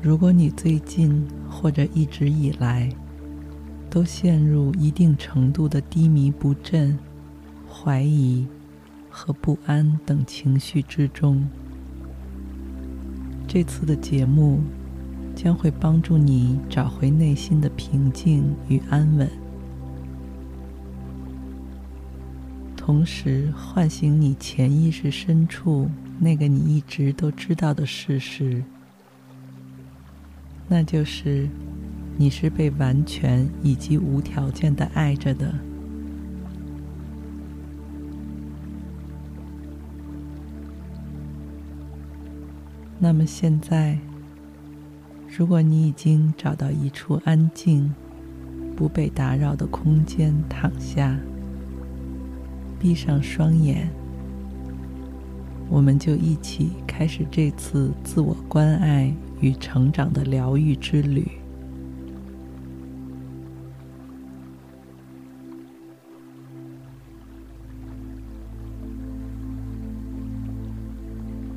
[0.00, 2.88] 如果你最近或者一直以来
[3.90, 6.96] 都陷入一定程度的低迷不振、
[7.68, 8.46] 怀疑
[9.10, 11.44] 和不安等情绪之中，
[13.48, 14.60] 这次的节目
[15.34, 19.28] 将会帮助你找回内心的平静与安稳，
[22.76, 28.62] 同时唤醒你潜意识深处那个你一直都知道的事实。
[30.68, 31.48] 那就是，
[32.18, 35.54] 你是被完全以及无条件的爱着的。
[42.98, 43.96] 那么现在，
[45.28, 47.94] 如果你已经找到一处安静、
[48.76, 51.16] 不被打扰的空间躺下，
[52.78, 53.88] 闭上双眼，
[55.70, 61.26] 我们就一起开始这次自我关爱与成长的疗愈之旅。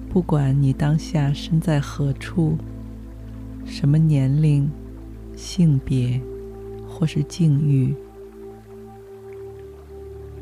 [0.09, 2.57] 不管你当下身在何处、
[3.65, 4.69] 什么年龄、
[5.37, 6.21] 性别
[6.85, 7.95] 或是境遇，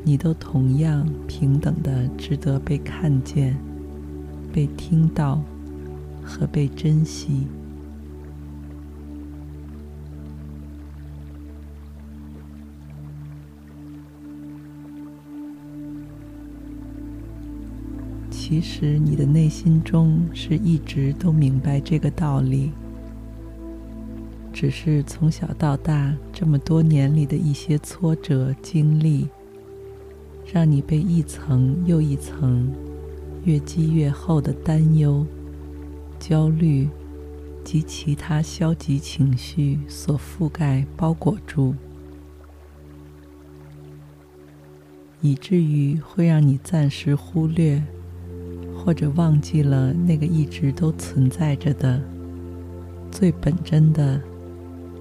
[0.04, 3.56] 你都同样平等的值得被看见、
[4.52, 5.40] 被听到。
[6.30, 7.48] 和被珍惜。
[18.30, 22.72] 其实，你的内心中是一直都明白这个道理，
[24.52, 29.28] 只是从小到大这么多年里的一些挫折经历，
[30.52, 32.72] 让你被一层又一层、
[33.44, 35.24] 越积越厚的担忧。
[36.20, 36.90] 焦虑
[37.64, 41.74] 及其他消极情绪所覆盖、包裹住，
[45.22, 47.82] 以至于会让你暂时忽略
[48.76, 52.02] 或者忘记了那个一直都存在着的
[53.12, 54.22] 最本真的、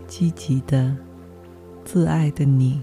[0.06, 0.96] 积极的、
[1.84, 2.80] 自爱的你。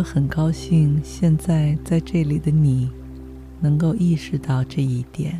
[0.00, 2.88] 我很高兴，现在在这里的你，
[3.60, 5.38] 能够意识到这一点，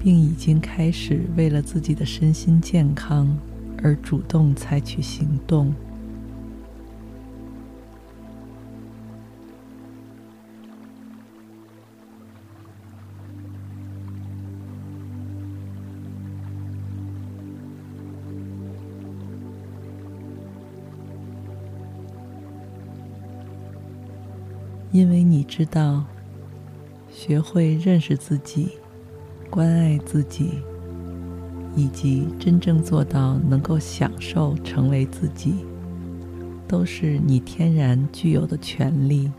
[0.00, 3.38] 并已经开始为了自己的身心健康
[3.84, 5.72] 而主动采取行动。
[24.96, 26.06] 因为你知道，
[27.12, 28.70] 学会认识自己、
[29.50, 30.52] 关爱自己，
[31.76, 35.56] 以及真正做到能够享受成为自己，
[36.66, 39.30] 都是你天然具有的权利。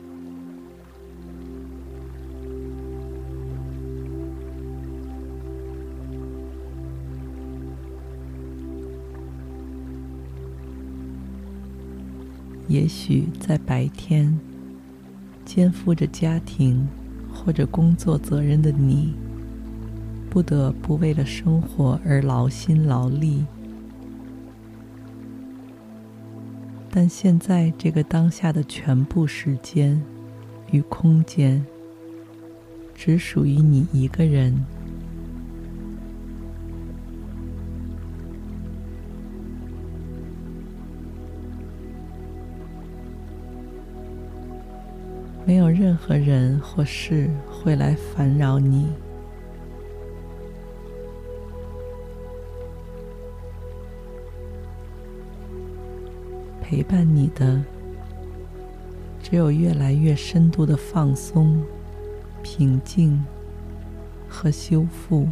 [12.68, 14.40] 也许在白天，
[15.58, 16.88] 肩负着家庭
[17.34, 19.16] 或者工作责任的你，
[20.30, 23.44] 不得不为了生活而劳心劳力。
[26.92, 30.00] 但现在这个当下的全部时间
[30.70, 31.66] 与空间，
[32.94, 34.64] 只属于你一个人。
[46.08, 48.88] 和人或事会来烦扰你，
[56.62, 57.62] 陪伴你的
[59.22, 61.62] 只有越来越深度的放松、
[62.42, 63.22] 平静
[64.30, 65.28] 和修复。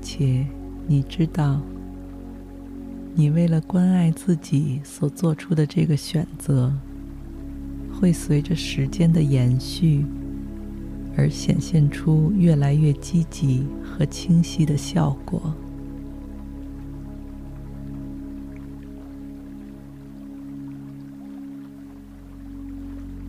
[0.00, 0.46] 且
[0.86, 1.60] 你知道，
[3.14, 6.72] 你为了关爱自己所做出的这个选择，
[7.92, 10.04] 会随着时间的延续
[11.16, 15.52] 而显现出越来越积极和清晰的效果，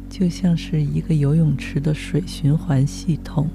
[0.10, 3.50] 就像是一个游泳池的水循环系统。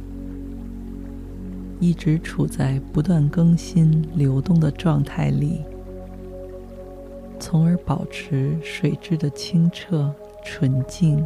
[1.84, 5.60] 一直处在不断更新、流动的状态里，
[7.38, 10.10] 从而保持水质的清澈、
[10.42, 11.22] 纯净。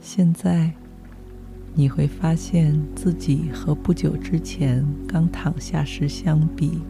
[0.00, 0.72] 现在，
[1.74, 6.80] 你会发现自己和不久之前刚躺下时相比。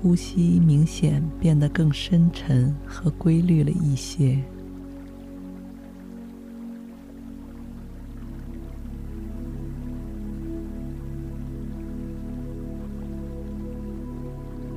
[0.00, 4.38] 呼吸明显变得更深沉和规律了一些，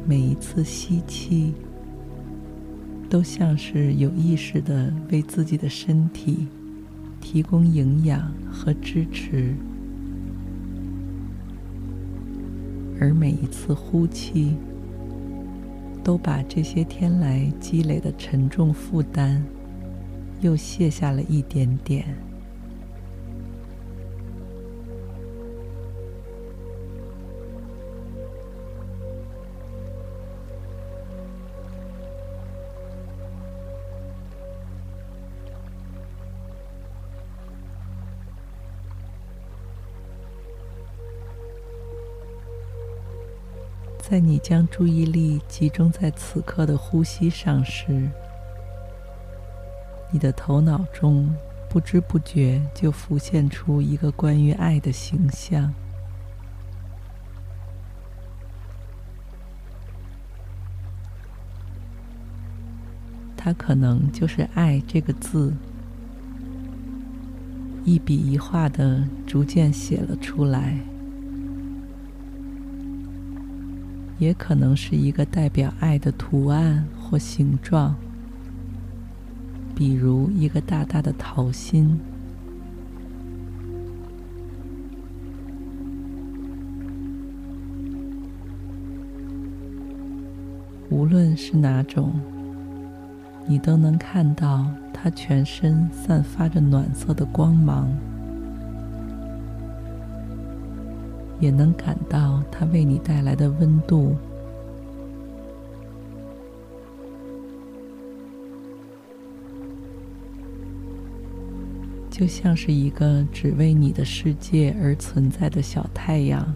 [0.07, 1.53] 每一次吸气
[3.07, 6.47] 都像是有意识的为自己的身体
[7.21, 9.53] 提供营养和支持，
[12.99, 14.55] 而每一次呼气。
[16.03, 19.43] 都把这些天来积累的沉重负担
[20.41, 22.30] 又卸下了一点点。
[44.41, 48.09] 将注意力集中在此刻的呼吸上时，
[50.11, 51.33] 你的头脑中
[51.69, 55.73] 不知不觉就浮现出一个关于爱的形象。
[63.37, 65.53] 它可能就是“爱”这个字，
[67.83, 70.77] 一笔一画的逐渐写了出来。
[74.21, 77.95] 也可能是一个代表爱的图案或形状，
[79.73, 81.99] 比如一个大大的桃心。
[90.91, 92.13] 无论是哪种，
[93.47, 97.91] 你都能看到它全身散发着暖色的光芒。
[101.41, 104.15] 也能感到它为你带来的温度，
[112.09, 116.53] 就像是一个只为你的世界而存在的小太阳，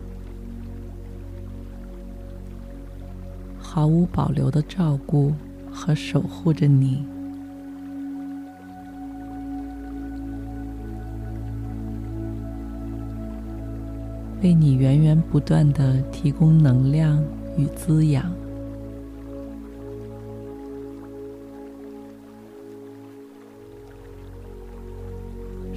[3.58, 5.34] 毫无保留的照顾
[5.72, 7.04] 和守护着你。
[14.46, 17.20] 为你源源不断地提供能量
[17.58, 18.32] 与滋养，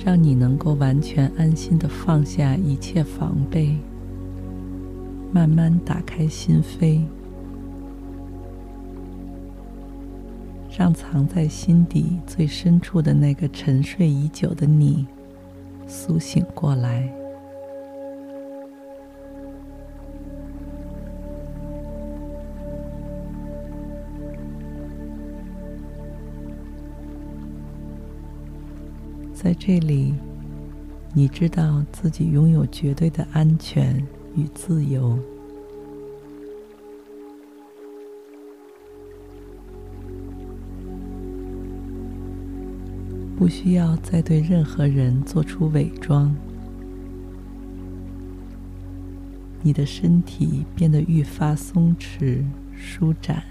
[0.05, 3.75] 让你能够完全安心地放下一切防备，
[5.33, 7.01] 慢慢打开心扉，
[10.79, 15.07] 让藏在心底最深处的那个沉睡已久的你
[15.87, 17.18] 苏醒过来。
[29.41, 30.13] 在这里，
[31.15, 34.05] 你知道自己拥有绝对的安全
[34.35, 35.17] 与自由，
[43.37, 46.35] 不需要再对任何人做出伪装。
[49.63, 52.43] 你的身体变得愈发松弛、
[52.77, 53.45] 舒展。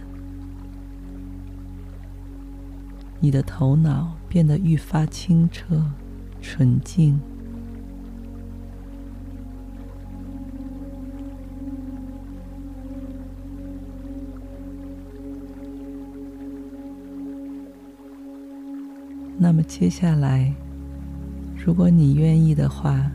[3.22, 5.84] 你的头脑变得愈发清澈、
[6.42, 7.20] 纯净。
[19.40, 20.52] 那么接下来，
[21.56, 23.10] 如果你愿意的话，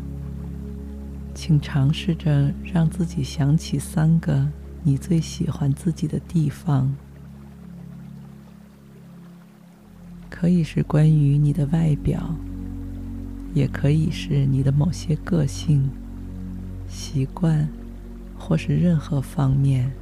[1.34, 4.48] 请尝试着让自己想起三个
[4.84, 6.94] 你最喜欢自己的地方，
[10.42, 12.34] 可以是关于你的外表，
[13.54, 15.88] 也可以是你的某些个性、
[16.88, 17.68] 习惯，
[18.36, 19.92] 或是任何方面。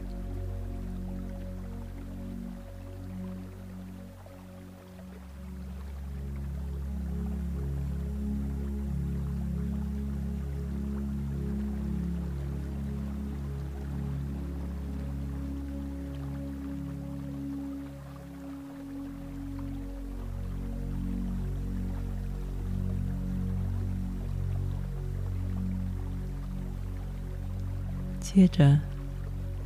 [28.33, 28.79] 接着，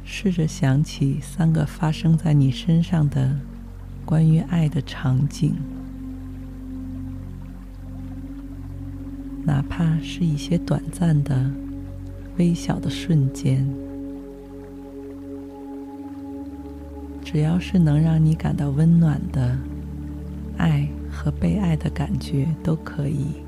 [0.07, 3.39] 试着想起三个发生在你身上的
[4.07, 5.55] 关于爱的场景，
[9.45, 11.51] 哪怕是一些短暂的、
[12.39, 13.69] 微小的瞬间，
[17.23, 19.59] 只要是能让你感到温暖的
[20.57, 23.44] 爱和被爱的感觉都可以。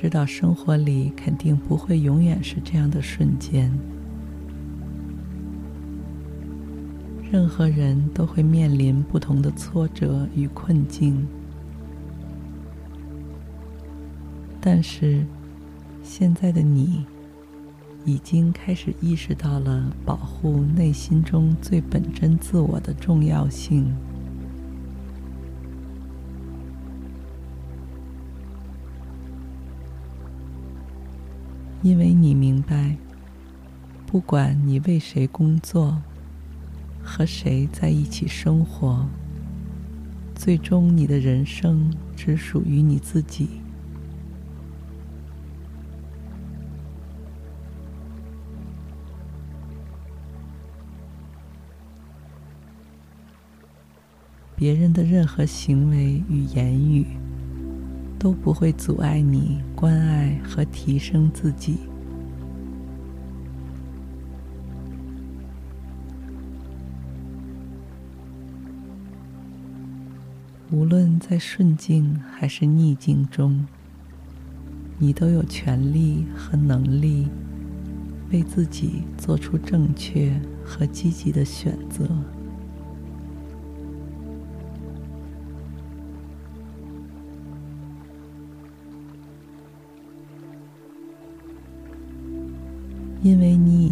[0.00, 3.68] 知道生活里肯定不会永远是这样的瞬间。
[7.32, 11.26] 任何人都会面临不同的挫折与困境，
[14.60, 15.26] 但是
[16.04, 17.04] 现在的你
[18.04, 23.92] 已经开始意识到了保护内心中最本真自我的重要性。
[31.88, 32.98] 因为你明白，
[34.06, 36.02] 不管你为谁工作，
[37.02, 39.08] 和谁在一起生活，
[40.34, 43.48] 最终你的人生只属于你自己。
[54.54, 57.06] 别人的任何行为与言语，
[58.18, 61.78] 都不会阻碍你关爱和提升自己。
[70.70, 73.66] 无论在顺境还是逆境中，
[74.98, 77.28] 你都有权利和能力
[78.30, 82.06] 为自己做出正确和积极的选择。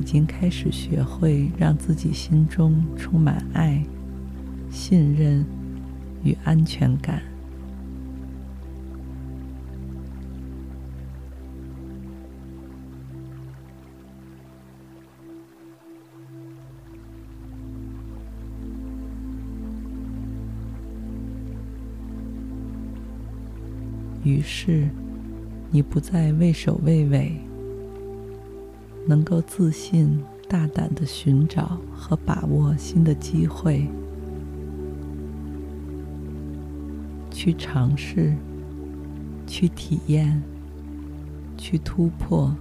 [0.06, 3.82] 已经开始学会让自己心中充满爱、
[4.70, 5.44] 信任
[6.22, 7.20] 与安全感。
[24.22, 24.88] 于是，
[25.72, 27.36] 你不再畏首畏尾。
[29.06, 33.86] 能够自信、大胆的寻找和把握新的机会，
[37.30, 38.34] 去尝试，
[39.46, 40.42] 去体验，
[41.56, 42.52] 去突破。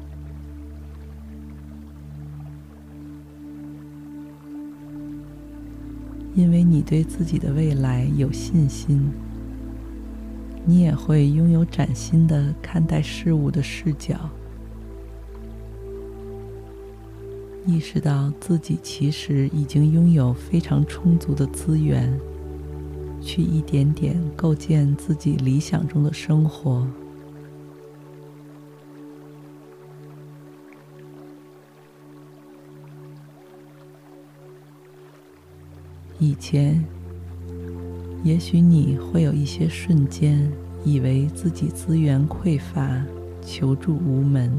[6.35, 9.09] 因为你对自己的未来有信心，
[10.65, 14.29] 你也会拥有崭新的看待事物的视角。
[17.65, 22.15] 意识到自己其实已经拥有非常充足的资源，
[23.19, 26.88] 去一点点构建自己理想中的生活。
[36.19, 36.84] 以前，
[38.24, 40.50] 也许你会有一些瞬间，
[40.84, 43.03] 以为自己资源匮乏，
[43.41, 44.51] 求助无门，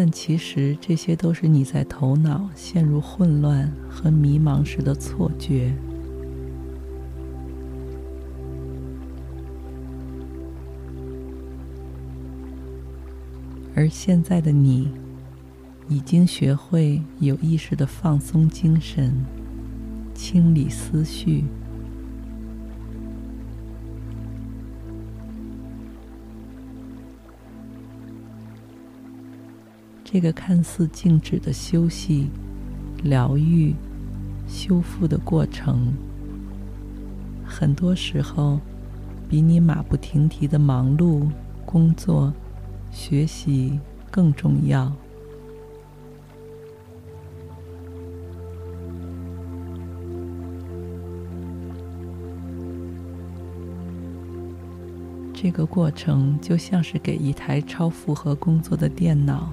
[0.00, 5.74] 但其实这些都是你在头脑陷入混乱和迷茫时的错觉。
[13.74, 14.88] 而现在的你，
[15.88, 19.12] 已经学会有意识地放松精神，
[20.14, 21.42] 清理思绪。
[30.10, 32.30] 这个看似静止的休息、
[33.02, 33.74] 疗愈、
[34.48, 35.92] 修复的过程，
[37.44, 38.58] 很多时候
[39.28, 41.28] 比你马不停蹄的忙碌
[41.66, 42.32] 工作。
[42.90, 43.78] 学习
[44.10, 44.90] 更重要。
[55.34, 59.52] 这个过程就像是给一台超负荷工作的电脑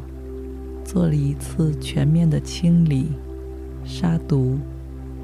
[0.95, 3.11] 做了一次全面的清理、
[3.83, 4.57] 杀毒、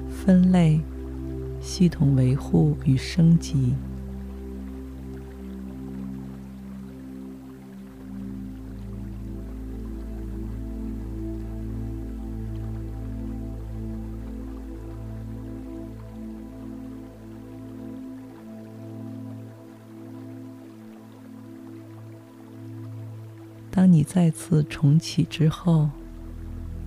[0.09, 0.81] 分类、
[1.61, 3.73] 系统维护与升级。
[23.91, 25.89] 你再次重启之后，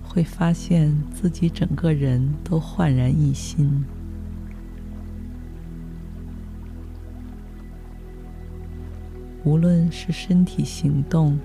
[0.03, 3.85] 会发现自己整个人都焕然一新。
[9.43, 11.37] 无论是身体行动，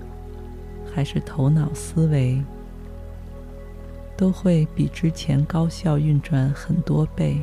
[0.91, 2.43] 还是头脑思维，
[4.17, 7.39] 都会比之前高效运转很多倍。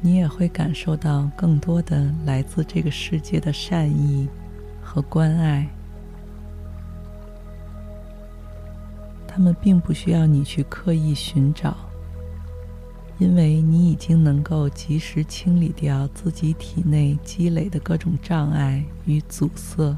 [0.00, 4.28] 你也会感受到更多的来自这个世界的善意
[4.82, 5.68] 和关爱。
[9.28, 11.76] 他们并不需要你去刻意寻找，
[13.18, 19.96] 因为你已经能够及时清理掉自己体内积累的各种障碍与阻塞。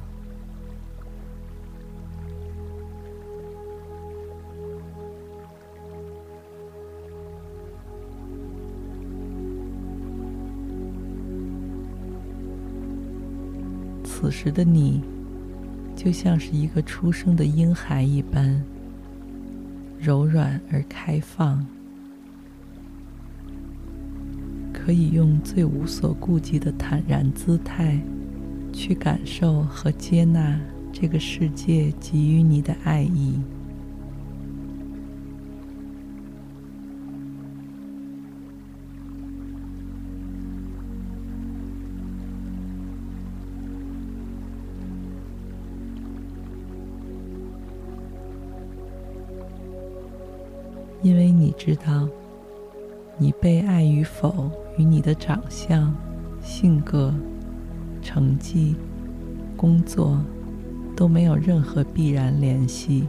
[14.23, 15.03] 此时的你，
[15.97, 18.63] 就像是一个出生的婴孩一般，
[19.99, 21.67] 柔软而开放，
[24.73, 28.01] 可以用最无所顾忌的坦然姿态，
[28.73, 30.57] 去感受和接纳
[30.93, 33.41] 这个世界给予你的爱意。
[51.65, 52.09] 知道，
[53.17, 55.95] 你被爱与否与你的长相、
[56.43, 57.15] 性格、
[58.03, 58.75] 成绩、
[59.57, 60.19] 工作
[60.97, 63.07] 都没有任何必然联系。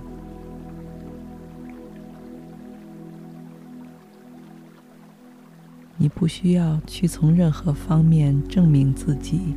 [5.98, 9.56] 你不需要去从任何方面证明自己，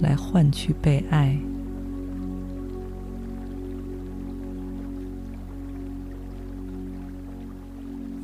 [0.00, 1.38] 来换取被爱。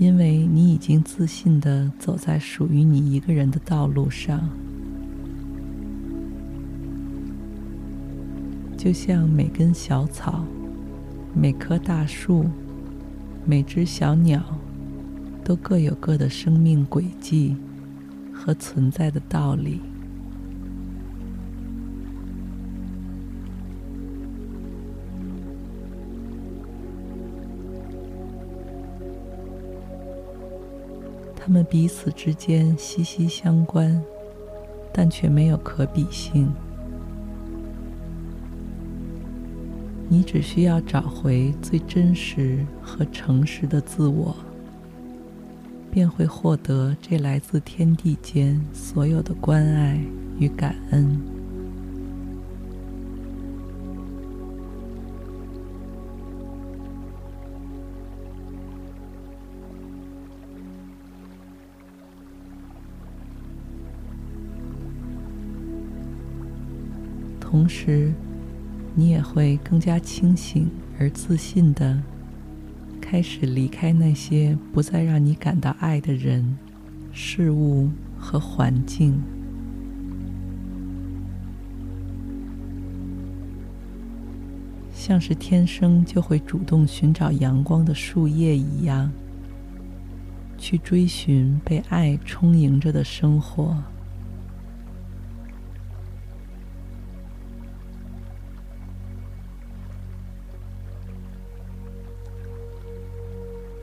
[0.04, 4.46] 因为你已经自信的走在属于你一个人的道路上，
[8.76, 10.44] 就像每根小草、
[11.32, 12.44] 每棵大树、
[13.46, 14.42] 每只小鸟，
[15.42, 17.56] 都各有各的生命轨迹
[18.30, 19.80] 和存在的道理。
[31.46, 34.02] 他们彼此之间息息相关，
[34.90, 36.50] 但却没有可比性。
[40.08, 44.34] 你只需要找回最真实和诚实的自我，
[45.90, 50.00] 便会获得这来自天地间所有的关爱
[50.38, 51.33] 与感恩。
[67.54, 68.12] 同时，
[68.96, 72.02] 你也会更加清醒而自信地
[73.00, 76.58] 开始离开那些不再让你感到爱的人、
[77.12, 77.88] 事物
[78.18, 79.22] 和环境，
[84.92, 89.12] 像是天生就会主动寻找阳光的树叶一样，
[90.58, 93.76] 去追寻被爱充盈着的生活。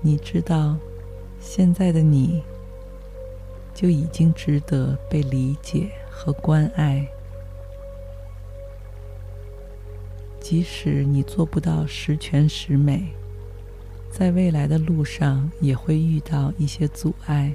[0.01, 0.77] 你知道，
[1.39, 2.41] 现在的你
[3.73, 7.07] 就已经值得被理解和关爱。
[10.39, 13.13] 即使你做不到十全十美，
[14.11, 17.53] 在未来的路上也会遇到一些阻碍，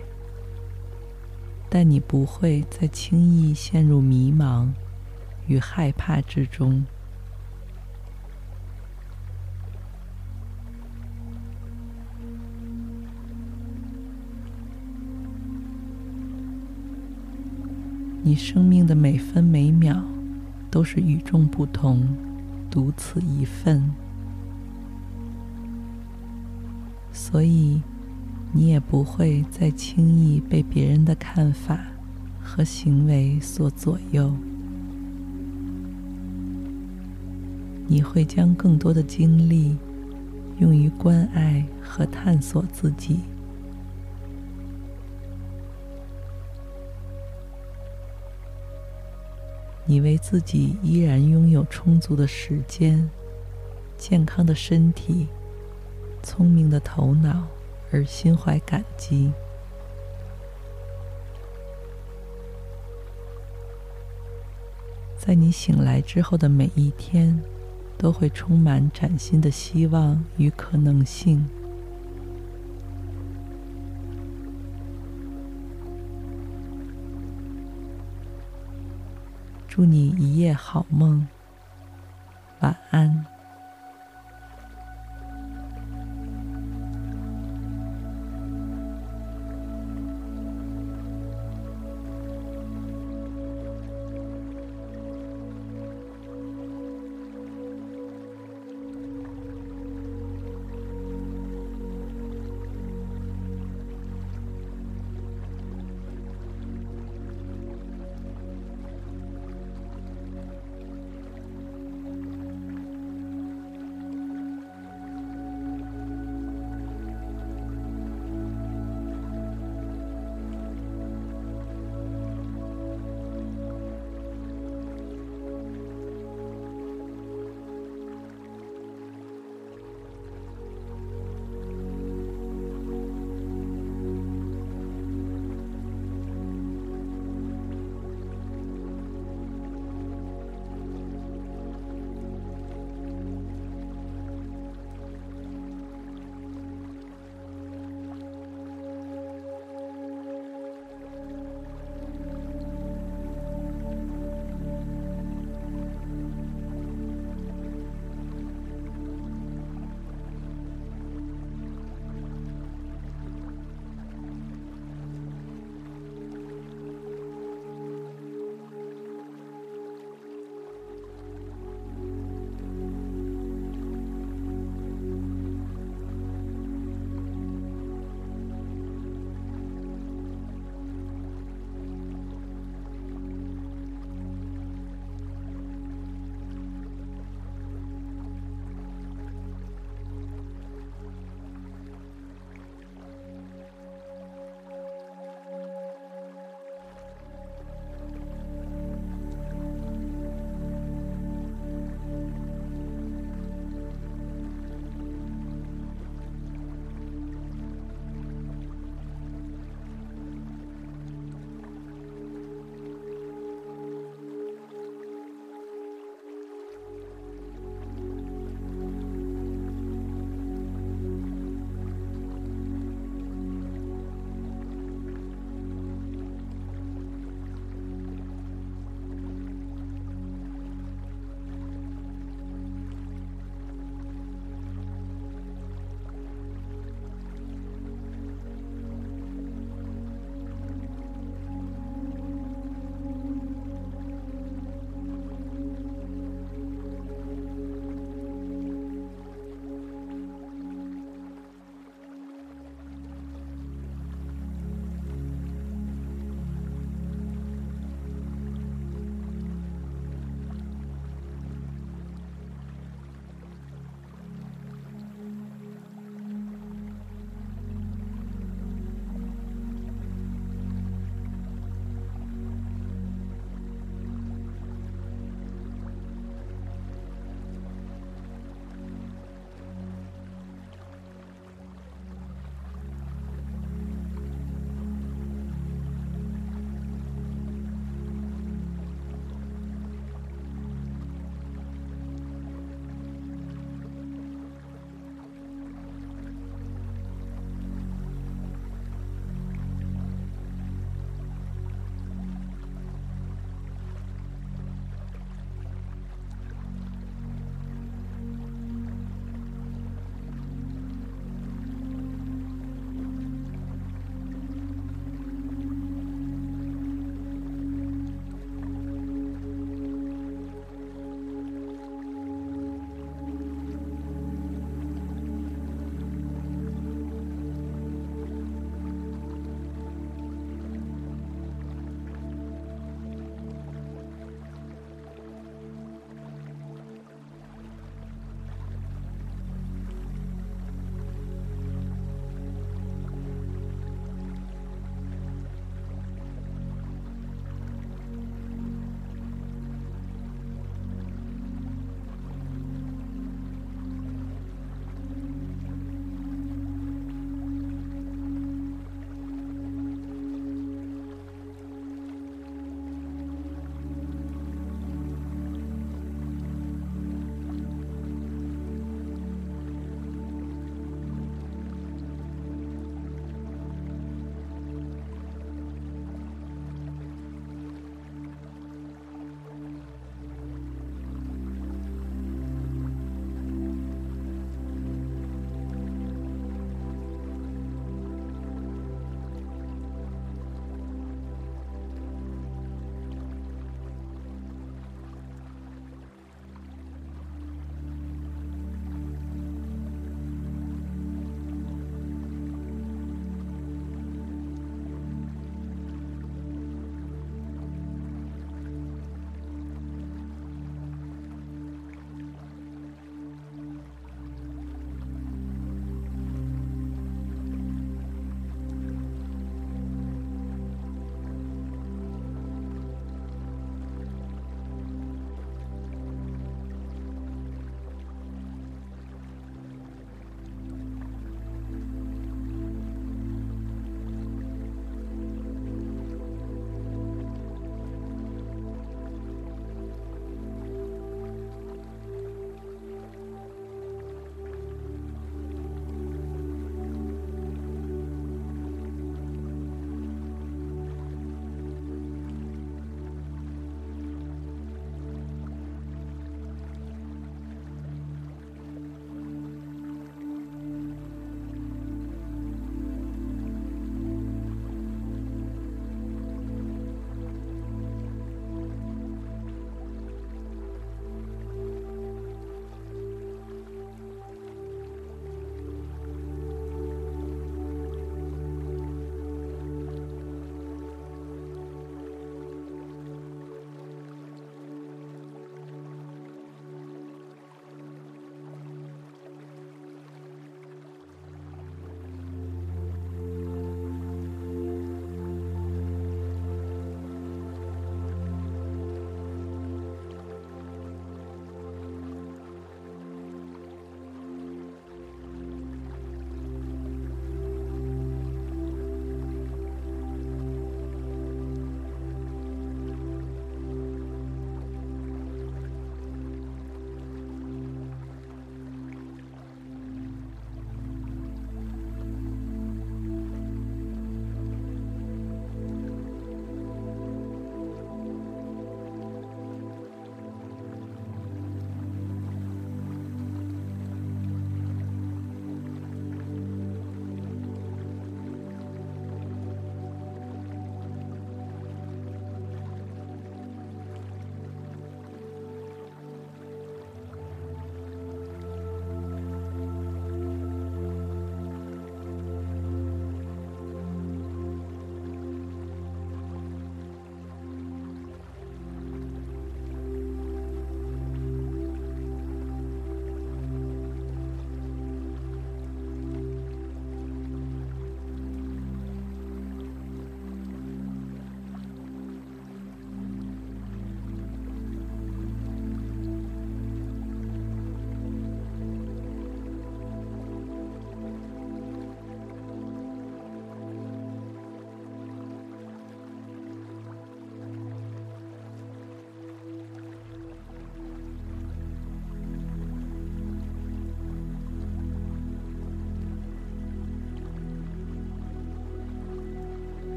[1.68, 4.68] 但你不会再轻易陷入迷茫
[5.48, 6.86] 与害怕之中。
[18.36, 20.00] 生命的每分每秒
[20.70, 22.06] 都是与众不同、
[22.70, 23.82] 独此一份，
[27.12, 27.80] 所以
[28.52, 31.80] 你也不会再轻易被别人的看法
[32.40, 34.30] 和行为所左右。
[37.88, 39.76] 你会将更多的精力
[40.58, 43.20] 用于关爱和探索自己。
[49.88, 53.08] 你为自己依然拥有充足的时间、
[53.96, 55.28] 健康的身体、
[56.24, 57.46] 聪明的头脑
[57.92, 59.30] 而心怀感激。
[65.16, 67.40] 在你醒来之后的每一天，
[67.96, 71.44] 都会充满崭新的希望与可能性。
[79.76, 81.28] 祝你一夜好梦，
[82.60, 83.35] 晚安。